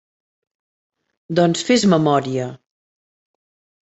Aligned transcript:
-Doncs 1.39 1.61
fes 1.67 1.85
memòria 1.91 2.47